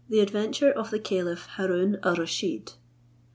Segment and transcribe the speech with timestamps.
[0.11, 2.71] ADVENTURE OF THE CALIPH HAROON AL RUSHEED.